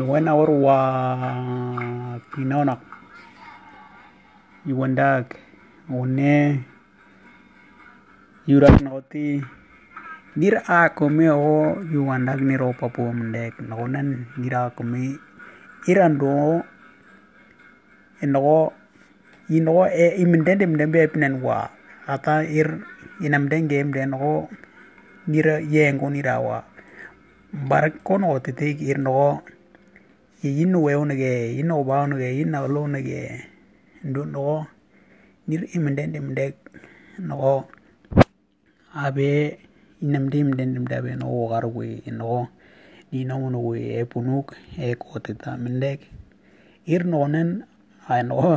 [0.00, 0.78] one hour wa
[2.40, 2.80] inaonak
[4.66, 5.36] iwandak
[5.92, 6.64] one
[8.48, 9.42] yurak noti.
[10.32, 13.60] Gira akome o iwandak niro papua mendek.
[13.60, 15.18] Nonan gira akome
[15.86, 16.64] irando
[18.22, 18.72] enogo
[19.52, 21.68] inogo e imendende mendembe epinan wa.
[22.08, 22.80] Ata ir
[23.20, 24.48] inamdenge mdenogo
[25.28, 26.64] nira yengo nirawa
[27.52, 29.42] barak kono tetek ir nogo
[30.42, 33.20] ಇನ್ನು ಒಯವನಿಗೆ ಇನ್ನು ಒಬ್ಬವನಿಗೆ ಇನ್ನು ಅಲ್ಲವನಿಗೆ
[33.96, 34.54] ಇಂದು ನಗೋ
[35.46, 36.46] ನಿರ್ ಇಮಿಂಡೆ ನಿಮ್ಡೆ
[37.26, 37.52] ನಗೋ
[38.92, 39.28] ಆಬೆ
[40.00, 42.40] ಇನ್ನಮ್ದೆ ಇಮ್ಡೆ ನಿಮ್ಡೆ ಅಬೆ ನಗೋ ಹೋಗಾರುಗುಯಿ ನಗೋ
[43.12, 46.04] ನೀನವನುಗುಯಿ ಏ ಪುನುಕ್ ಏ ಕೋತಿದ್ದ ಮಿಂಡೆಕ್
[46.86, 47.54] ಇರ್ ನೋನನ್
[48.06, 48.50] ಆ ನಗೋ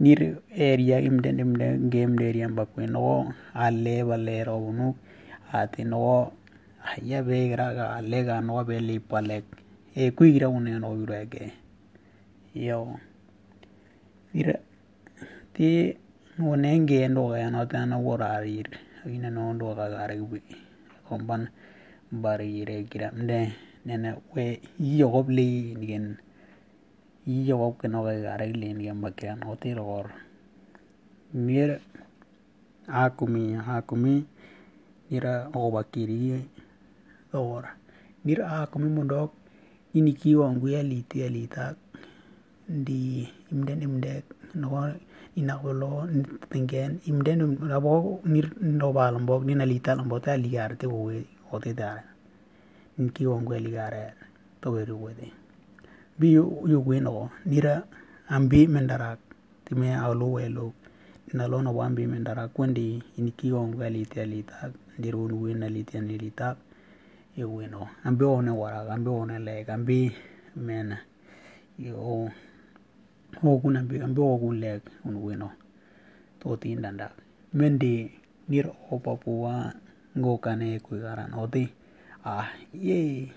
[0.00, 0.24] ನೀರ್
[0.62, 3.16] ಏರಿಯಾ ಇಮ್ಡೆ ನಿಮ್ಡೆ ಗೇಮ್ಡ್ ಏರಿಯಾ ಬಕ್ಕುಯಿ ನಗೋ
[3.64, 5.00] ಅಲ್ಲೇ ಬಲ್ಲೇ ಇರೋ ಪುನುಕ್
[5.54, 6.16] ಆತಿ ನಗೋ
[6.86, 9.52] ಹಯ್ಯ ಬೇಗರಾಗ ಅಲ್ಲೇಗ ನಗೋ ಬೆಲ್ಲಿ ಇಪ್ಪಲ್ಲೇಕ್
[9.96, 11.52] e kuigra une no yurege
[12.52, 13.00] yo.
[14.36, 14.60] Ira,
[15.54, 15.96] ti
[16.38, 18.68] wonenge ndo ga no ta no worarir
[19.08, 20.40] ina no ndo ga gare wi
[21.08, 21.48] komban
[22.12, 23.38] bari ire gira mde
[23.86, 26.20] nene, we yogobli nigen
[27.24, 30.12] yogob ke no ga gare li nigen bakira no ti ror
[31.32, 31.80] mir
[32.84, 34.14] akumi akumi
[35.08, 36.44] nira obakiri
[37.32, 37.72] ora
[38.24, 39.45] nira akumi mondok
[39.98, 41.76] inikiwangu yalit yalitak
[42.68, 44.24] di imden imdek
[44.60, 44.80] noko
[45.40, 46.04] inakolo
[46.52, 51.16] tingen imden nabo nirobal mbok din alital mbok te aligar te kowe
[51.54, 52.04] otete are
[52.98, 54.04] nkiwangu aligar are
[54.60, 55.28] tokeri wete
[56.18, 56.28] bi
[56.72, 57.74] yokwe noko nira
[58.28, 59.20] ambi mendarak
[59.64, 60.74] time alo welok
[61.36, 66.56] nalo nabo ambi mendarak kwendi inikiwangu yalit yalitak ndirun wen alit yan yalitak
[67.36, 70.12] alita iwino ambi one wara ambi one lek ambi
[70.56, 70.98] mena,
[71.78, 72.30] yo
[73.42, 75.50] ogun ambi ambi ogun lek un wino
[76.40, 77.10] to tin tindanda
[77.52, 78.10] mendi
[78.48, 79.74] nir opapua
[80.18, 81.68] ngokane kuigaran oti
[82.24, 83.28] ah ye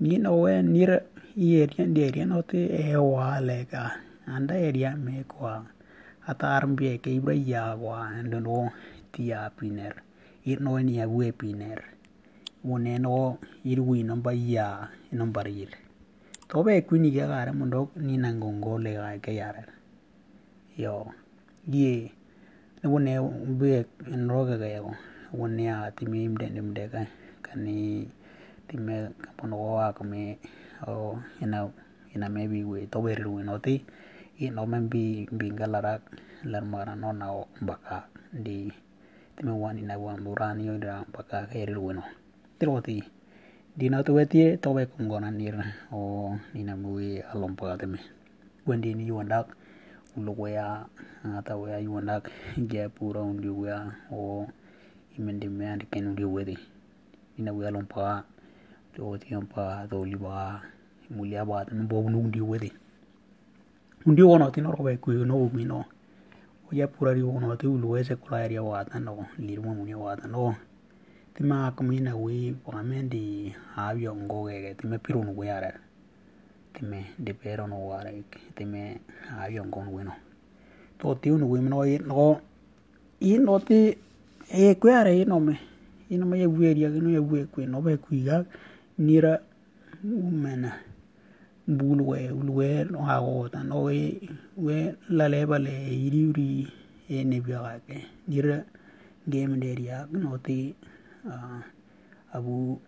[0.00, 1.02] ni no we nir
[1.36, 3.98] area area oti e wa leka.
[4.26, 5.66] Anda area me kwa
[6.26, 8.70] atar mbie ke ibra ya kwa ndo
[9.12, 9.94] tia piner.
[10.46, 11.82] Ir no ni ya we piner
[12.64, 15.70] wone no ir wi no ya no barir
[16.52, 19.64] to be kwini ke gare mondo ni nangongo le ga ke yare.
[20.76, 21.08] Yo,
[21.64, 22.12] ye,
[22.84, 23.12] ne wone
[23.58, 24.92] be no ga ga yo
[25.32, 27.00] wone ya timi imde imde ka
[27.40, 28.04] kani,
[28.68, 30.36] time kapono wa kame,
[30.86, 31.72] o ina
[32.14, 33.84] ina maybe we to be ru no ti.
[34.38, 36.00] I no men bi bi galara
[36.44, 37.32] lar mara no na
[37.64, 38.68] baka di
[39.36, 42.04] time wan ina wan burani yo da baka ke ru no.
[42.62, 43.02] Tiroti
[43.74, 45.58] di na tu wetie to be kongona nir
[45.90, 47.98] o ni na mui alom pa teme
[48.66, 49.50] wendi ni yuandak
[50.14, 50.86] ulo wea
[51.38, 52.30] ata wea yuandak
[52.70, 53.90] ge pura undi wea.
[54.14, 54.46] O
[55.18, 56.54] imendi me andi ken undi wedi
[57.34, 58.22] ni na wea alom pa
[58.94, 60.62] to ti pa to li ba
[61.10, 62.70] mulia ba tan bo nu undi wedi
[64.06, 65.82] undi wono ti no ro be ku no mi no.
[66.66, 69.74] O ya pura ri wono ti ulo ese kula ria wa tan no li mo
[69.74, 70.54] mu ni wa tan no
[71.34, 75.72] tima kumina wi wamendi habyo ngogege time piru nugu yare
[76.74, 78.22] time dipero nugu yare
[78.54, 80.12] time habyo ngo nugu no.
[80.98, 82.40] To tiu nugu mino i no
[83.20, 83.96] i no ti
[84.52, 85.58] e kwe are i no me.
[86.10, 88.44] I no me ye wi eria no ye wi kwe no be kwi ga
[88.98, 89.40] nira
[90.04, 90.72] umena
[91.66, 94.20] bulwe ulwe no hago ta no we
[94.56, 96.68] we la leba le iri uri
[97.08, 98.04] e ne bi ga ke.
[98.28, 98.64] Nira
[99.26, 100.74] game de eria no ti
[102.34, 102.80] amu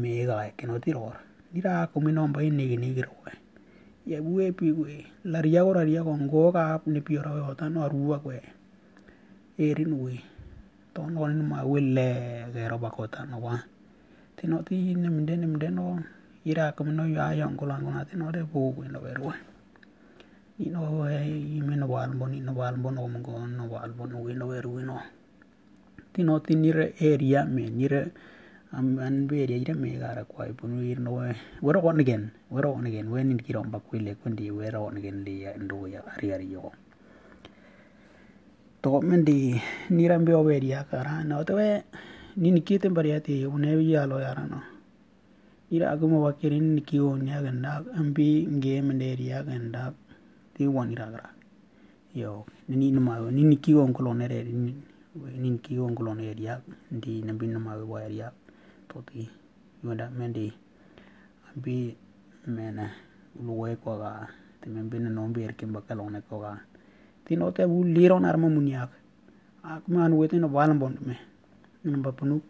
[0.00, 1.16] meikawek kinotiror
[1.52, 3.32] nira kumi nambarit nekenekirwae
[4.08, 4.92] iepue ipigwe
[5.32, 8.44] laria koraria kongookab nepioro yoton aruu akwek
[9.64, 10.22] erinwek
[10.94, 12.08] ton konemowole
[12.52, 13.60] kero bakota nowan
[14.36, 15.86] tenotin nemden nemdeno
[16.50, 19.34] ira kominoywayon kolan konatenore bokogwen noberue
[20.58, 24.98] nino eh, ime nobwat mbo ninoboal mbo nomongon noboal mbo nowen nowerue no.
[26.18, 28.10] Wal bon no wal bon area me, nire,
[28.72, 31.12] am, an be area ira me gara kwa punu ir no
[31.62, 35.24] wero on again wero on again when in kiro mba kwile kundi wero on again
[35.24, 36.72] li ya ndo ya, ari ari yo.
[38.82, 39.60] To men di
[39.90, 41.82] nira mbe o ya kara no to we,
[42.36, 44.62] ni nikite mbari ati une ya lo yara no.
[45.70, 49.92] Ira aguma wakirin nikio nya ganda ambi game area ganda
[50.54, 51.30] ti wonira gara
[52.14, 54.74] yo, ni ni ma, ni nikio onkolonere ni
[55.16, 56.60] nin ki on kolon area
[56.92, 58.28] di nambi no ma wa area
[58.88, 59.24] to ti
[59.82, 60.52] men di
[61.48, 61.96] ambi
[62.46, 62.86] mena
[63.40, 64.28] luwe ko ga
[64.60, 66.60] timembine no bir kimba kalone ko ga
[67.24, 68.90] tino te bu liro nar ma muniak
[69.64, 71.16] ak man wete no balam bond me
[71.84, 72.44] namba punuk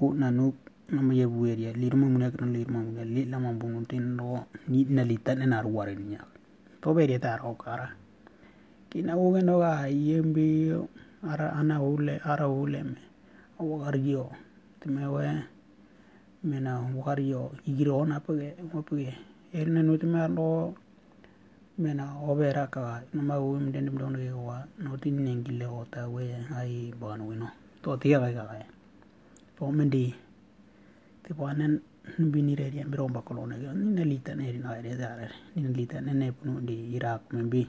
[0.00, 0.56] u nanuk
[0.88, 4.16] nama ye buer area lir ma muniak no lir ma muniak lit lama bungun tin
[4.16, 6.16] no, ni, na litan na ruare ni
[6.80, 7.92] to be ta ro kara
[8.88, 10.72] kina u no ga yembi
[11.22, 11.76] ara ana
[12.24, 12.96] arahulem
[13.58, 14.32] wakariyo
[14.80, 15.20] timeu
[16.44, 19.12] mena wakariyo igirogona apege apege.
[19.52, 20.74] Erina nutimera dogo
[21.78, 26.24] mena oberakaga nomau mudende mudondegewa notinengilewo tawe
[26.56, 27.48] ai baganowino
[27.82, 28.64] totigegaikaga
[29.58, 30.16] bomendi ya.
[31.24, 31.80] tibanen
[32.18, 35.34] nbinireria ya mbirombakolonege ninelita neri nagerete arere.
[35.56, 37.68] Ninelita nenepunu di irak membi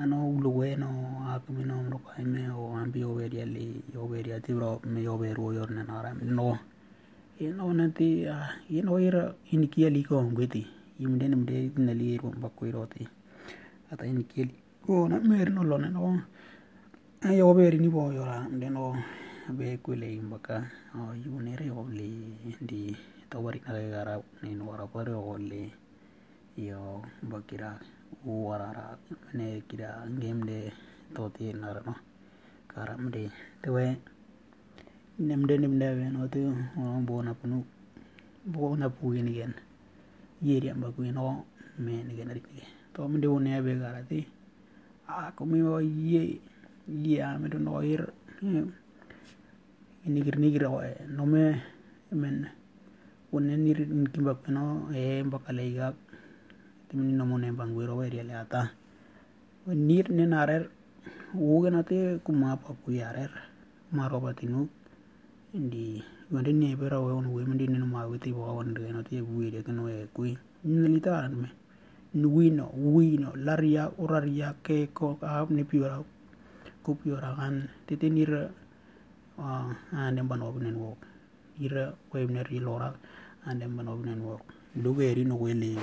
[0.00, 0.88] ano lugueno
[1.28, 6.58] hakumino mrukaime o ambi yoveri ali yoveri atibro me yoveri oyor ne naram no
[7.40, 8.24] ino nanti
[8.70, 10.62] ino ira iniki ali ko ngwiti
[11.04, 13.04] imde nimde nali ro bakko iroti
[13.92, 14.54] ata iniki ali
[14.84, 16.22] ko na mer no lo no
[17.40, 18.96] yoveri ni bo yora de no
[19.56, 20.56] be kule imbaka
[20.96, 22.08] o yunere yovli
[22.64, 22.96] ndi
[23.30, 25.68] tawari na gara ni no wara pare yovli
[26.56, 27.76] yo bakira
[28.24, 30.72] warara mene kira game de
[31.14, 31.94] toti narano
[32.72, 33.30] karam de
[33.62, 33.96] tewe
[35.18, 36.40] nemde nemde ven otu
[36.76, 37.64] on bona punu
[38.46, 39.52] bona puin gen
[40.42, 41.44] yeri amba kuin o
[41.78, 42.42] men gen ri
[42.94, 44.20] to mde one be garati
[45.08, 46.40] a komi o ye
[46.88, 48.02] ye amedo noir
[50.06, 50.80] inigir nigir o
[51.16, 51.44] no me
[52.20, 52.36] men
[53.32, 53.78] one nir
[54.12, 55.96] kimba kuno e mbakale igak
[56.92, 58.68] ga ti mi no mo ne bangwiro we ri le ata
[59.72, 60.68] nir ne narer
[61.32, 63.32] wo gana te kuma pa ku yarer
[63.96, 64.68] ma roba tinu
[65.56, 68.92] ndi wonde ne be rawo on we ndi ne ma we ti bo on de
[68.92, 70.22] no ti bu ire no e ku
[70.68, 70.76] ni
[71.40, 71.48] me
[72.12, 75.96] nuino wino laria uraria ke ko a ni piora
[76.84, 78.52] ko piora kan titinir
[79.40, 80.92] uh, ande bano bnen wo
[81.56, 82.92] ira webner ilora
[83.48, 84.36] ande bano bnen wo
[84.76, 85.80] lugeri no wele